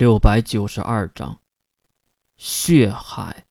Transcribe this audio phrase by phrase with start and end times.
[0.00, 1.40] 六百九十二章，
[2.38, 3.44] 血海。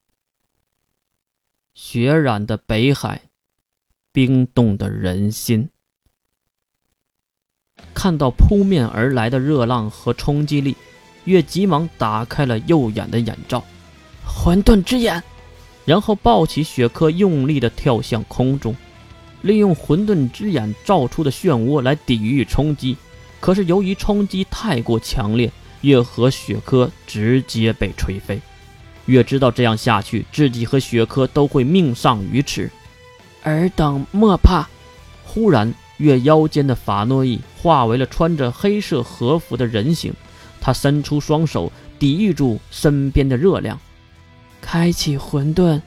[1.75, 3.21] 血染的北海，
[4.11, 5.69] 冰冻的人心。
[7.93, 10.75] 看到扑面而来的热浪和冲击力，
[11.25, 13.63] 月急忙打开了右眼的眼罩，
[14.25, 15.21] 混沌之眼，
[15.85, 18.75] 然后抱起雪珂，用力的跳向空中，
[19.43, 22.97] 利用混沌之眼照出的漩涡来抵御冲击。
[23.39, 25.51] 可是由于冲击太过强烈。
[25.81, 28.39] 月和雪珂直接被吹飞，
[29.05, 32.69] 月知道这样下去，自己和雪珂都会命丧于此。
[33.43, 34.67] 尔等莫怕！
[35.23, 40.13] 忽然，月腰间的法诺伊化为了穿着黑色和服的人形，
[40.59, 43.79] 他伸出双手抵御住身边的热量，
[44.59, 45.81] 开启混沌，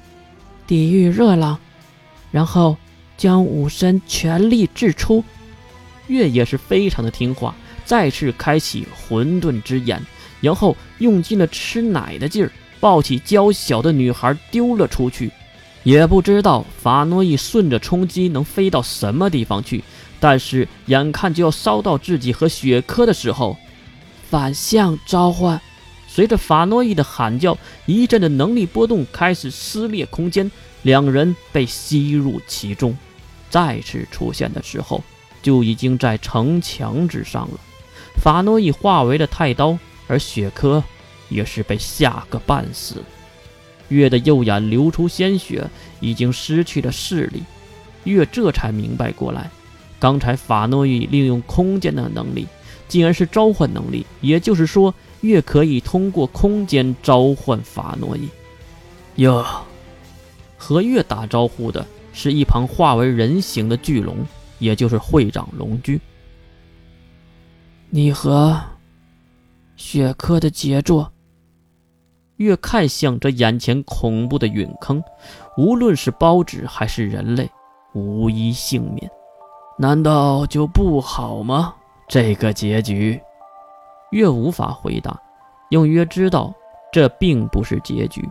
[0.67, 1.59] 抵御热浪，
[2.31, 2.77] 然后
[3.19, 5.23] 将武身全力掷出。
[6.07, 7.55] 月也是非常的听话。
[7.85, 10.01] 再次开启混沌之眼，
[10.41, 12.51] 然后用尽了吃奶的劲儿，
[12.81, 15.31] 抱起娇小的女孩丢了出去。
[15.85, 19.83] 也不知道法诺伊顺着冲击能飞到什么地方去，
[20.21, 23.57] 但是眼看就要烧到自己和雪珂的时候，
[24.31, 25.61] 反向召唤，
[26.07, 30.49] 随着法诺伊的喊叫，一阵的能力波动开始撕裂空间，
[30.83, 32.97] 两人被吸入其中。
[33.51, 35.03] 再次出现的时候，
[35.43, 37.59] 就已经在城墙之上了。
[38.17, 40.83] 法诺伊化为了太刀，而雪珂
[41.29, 43.03] 也是被吓个半死。
[43.89, 45.69] 月的右眼流出鲜血，
[46.01, 47.43] 已经失去了视力。
[48.05, 49.51] 月这才明白过来，
[49.99, 52.47] 刚才法诺伊利用空间的能力，
[52.89, 54.07] 竟然是召唤能力。
[54.21, 58.29] 也就是说，月可以通过空间召唤法诺伊。
[59.17, 59.45] 哟，
[60.57, 64.17] 和月打招呼的是一旁化为人形的巨龙，
[64.59, 66.01] 也就是会长龙驹。
[67.95, 68.59] 你和
[69.77, 71.13] 雪珂的杰作。
[72.37, 75.05] 越看向这眼前恐怖的陨坑，
[75.59, 77.51] 无论是包纸还是人类，
[77.93, 79.11] 无一幸免。
[79.79, 81.75] 难道就不好吗？
[82.09, 83.21] 这个结局，
[84.11, 85.21] 越无法回答。
[85.69, 86.51] 用约知道，
[86.91, 88.27] 这并不是结局。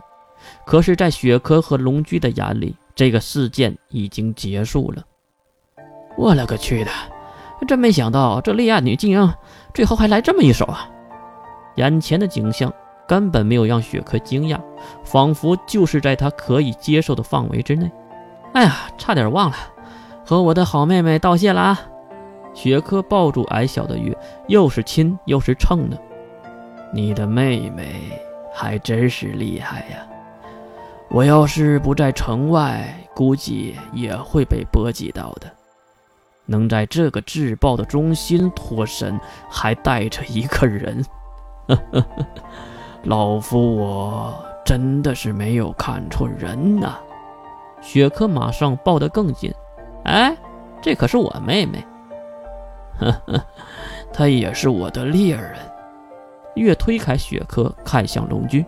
[0.66, 5.04] 可是，在雪珂和龙驹的眼里，这个事件已经结束了。
[6.18, 6.90] 我勒个去的！
[7.66, 9.32] 真没想到，这丽亚女竟然
[9.72, 10.88] 最后还来这么一手啊！
[11.76, 12.72] 眼前的景象
[13.06, 14.60] 根本没有让雪珂惊讶，
[15.04, 17.90] 仿佛就是在她可以接受的范围之内。
[18.52, 19.56] 哎呀，差点忘了，
[20.26, 21.80] 和我的好妹妹道谢了啊！
[22.52, 24.14] 雪珂抱住矮小的月，
[24.48, 25.96] 又是亲又是蹭的。
[26.92, 28.02] 你的妹妹
[28.52, 30.06] 还真是厉害呀！
[31.08, 35.50] 我要是不在城外，估计也会被波及到的。
[36.46, 41.04] 能在这个制爆的中心脱身，还带着一个人，
[43.04, 46.96] 老夫我真的是没有看错人呐！
[47.80, 49.52] 雪珂马上抱得更紧，
[50.04, 50.36] 哎，
[50.80, 51.84] 这可是我妹妹，
[52.98, 53.44] 呵呵，
[54.12, 55.54] 她也是我的猎人。
[56.54, 58.64] 月推开雪珂，看向龙驹：“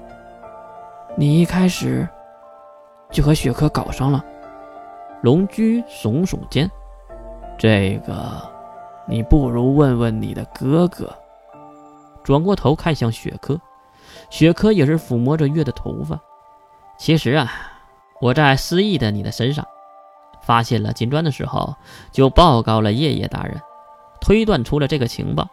[1.17, 2.09] 你一开始
[3.11, 4.25] 就和雪珂搞上了？”
[5.23, 6.71] 龙驹耸耸肩。
[7.57, 8.43] 这个，
[9.09, 11.15] 你不如问问你的哥哥。
[12.23, 13.61] 转过头看向雪珂，
[14.31, 16.19] 雪珂也是抚摸着月的头发。
[16.99, 17.53] 其实啊，
[18.21, 19.67] 我在失忆的你的身上
[20.43, 21.75] 发现了金砖的时候，
[22.13, 23.61] 就报告了夜夜大人，
[24.21, 25.49] 推断出了这个情报。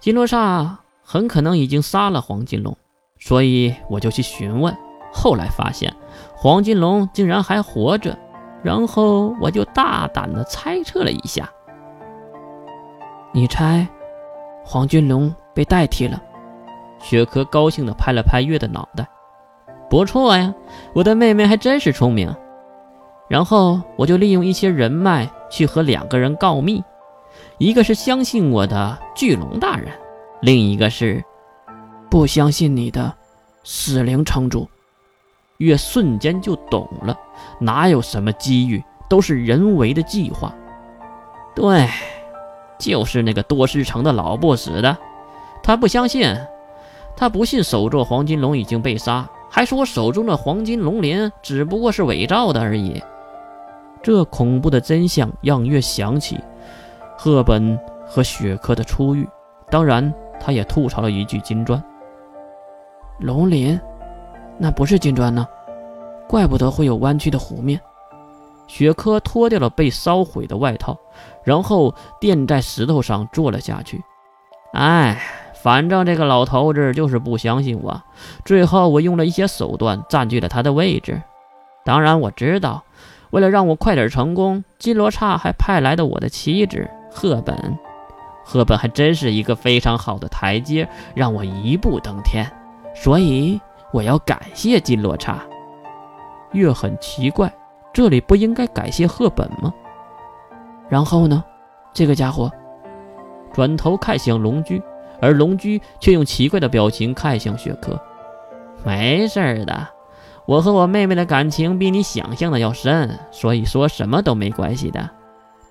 [0.00, 2.76] 金罗刹很可能已经杀了黄金龙，
[3.18, 4.74] 所以我就去询问。
[5.12, 5.94] 后来发现
[6.34, 8.18] 黄金龙竟然还活着。
[8.66, 11.48] 然后我就大胆的猜测了一下，
[13.32, 13.86] 你猜，
[14.64, 16.20] 黄俊龙被代替了？
[16.98, 19.06] 雪珂高兴的拍了拍月的脑袋，
[19.88, 20.52] 不错呀，
[20.94, 22.34] 我的妹妹还真是聪明。
[23.28, 26.82] 然后我就利用一些人脉去和两个人告密，
[27.58, 29.92] 一个是相信我的巨龙大人，
[30.40, 31.22] 另一个是
[32.10, 33.14] 不相信你的
[33.62, 34.68] 死灵城主。
[35.58, 37.16] 月瞬间就懂了，
[37.58, 40.54] 哪有什么机遇，都是人为的计划。
[41.54, 41.88] 对，
[42.78, 44.96] 就是那个多事城的老不死的，
[45.62, 46.36] 他不相信，
[47.16, 53.02] 他不信首座黄金龙已经被杀，还说手中的黄金龙鳞只不过是伪造的而已。
[54.02, 56.38] 这恐怖的真相让月想起
[57.16, 59.26] 赫本和雪珂的初遇，
[59.70, 61.82] 当然，他也吐槽了一句金砖
[63.18, 63.80] 龙鳞。
[64.58, 65.46] 那不是金砖呢，
[66.28, 67.80] 怪不得会有弯曲的湖面。
[68.66, 70.98] 雪珂脱掉了被烧毁的外套，
[71.44, 74.02] 然后垫在石头上坐了下去。
[74.72, 75.22] 哎，
[75.62, 78.02] 反正这个老头子就是不相信我。
[78.44, 81.22] 最后我用了一些手段占据了他的位置。
[81.84, 82.82] 当然我知道，
[83.30, 87.78] 为了让我快点成功，金罗刹还派来的我的妻子赫本。
[88.44, 92.50] 赫本还真是一个非常好的台阶，让我一步登天。
[92.94, 93.60] 所以
[93.92, 95.42] 我要感谢金罗刹。
[96.52, 97.52] 月很奇怪，
[97.92, 99.72] 这里不应该感谢赫本吗？
[100.88, 101.42] 然后呢？
[101.92, 102.50] 这个家伙
[103.52, 104.82] 转头看向龙驹，
[105.20, 107.98] 而龙驹却用奇怪的表情看向雪珂。
[108.84, 109.88] 没事的，
[110.44, 115.08] 我和我妹妹的感情比你想象的要深，所以说什么都没关系的。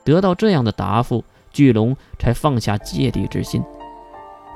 [0.03, 3.63] 得到这样的答复，巨龙才放下芥蒂之心。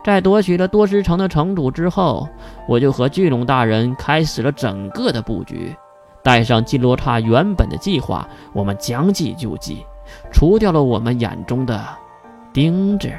[0.04, 2.28] 在夺取了多石城的城主之后，
[2.68, 5.76] 我就和巨龙大人开始了整个的布局。
[6.22, 9.86] 带上金罗刹原本的计划，我们将计就计。
[10.32, 11.82] 除掉了我们眼中的
[12.52, 13.10] 钉子，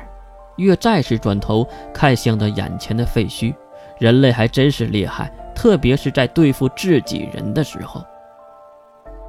[0.57, 3.55] 月再次转头看向了眼前的废墟。
[3.99, 8.03] 人类还真是厉害，特别是在对付自己人的时候。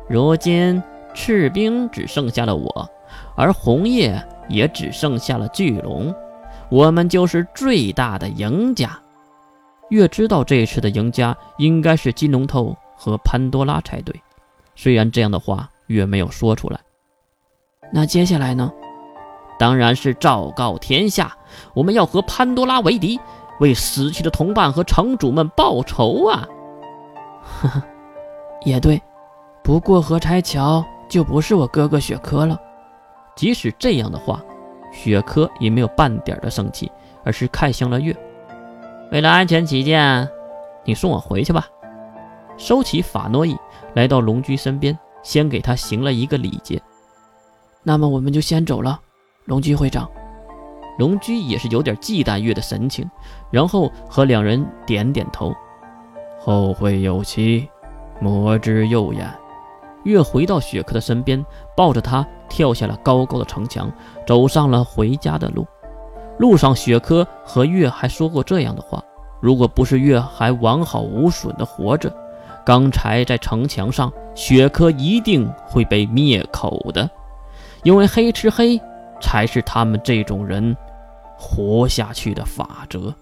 [0.10, 0.82] 如今
[1.14, 2.90] 赤冰只剩下了我，
[3.36, 6.14] 而红叶也只剩下了巨龙，
[6.72, 8.98] 我们就是最大的赢家。
[9.90, 14.16] 越知道这次的赢家应该是金龙头和潘多拉才对，
[14.74, 16.80] 虽然这样的话越没有说出来。
[17.92, 18.72] 那接下来呢？
[19.60, 21.36] 当然是昭告天下，
[21.74, 23.20] 我们要和潘多拉为敌，
[23.60, 26.48] 为死去的同伴和城主们报仇啊！
[27.44, 27.84] 呵呵，
[28.64, 29.00] 也对，
[29.62, 32.58] 不过河拆桥就不是我哥哥雪珂了。
[33.36, 34.42] 即使这样的话，
[34.92, 36.92] 雪珂也没有半点的生气，
[37.24, 38.16] 而是看向了月。
[39.12, 40.28] 为了安全起见，
[40.84, 41.68] 你送我回去吧。
[42.58, 43.58] 收起法诺伊，
[43.96, 46.82] 来到龙驹身边，先给他行了一个礼节。
[47.84, 49.00] 那么我们就先走了，
[49.46, 50.10] 龙驹会长。
[51.00, 53.10] 龙驹也是有点忌惮月的神情，
[53.50, 55.54] 然后和两人点点头。
[56.40, 57.68] 后会有期，
[58.20, 59.28] 魔之右眼。
[60.04, 61.44] 月回到雪珂的身边，
[61.76, 63.92] 抱着他跳下了高高的城墙，
[64.26, 65.66] 走上了回家的路。
[66.38, 69.04] 路上，雪珂和月还说过这样的话：
[69.40, 72.12] 如果不是月还完好无损的活着，
[72.66, 77.10] 刚才在城墙上，雪珂一定会被灭口的。
[77.84, 78.80] 因为黑吃黑
[79.20, 80.76] 才是他们这种人
[81.38, 83.14] 活下去的法则。